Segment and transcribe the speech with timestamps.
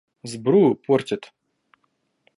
[0.23, 1.31] Сбрую портят.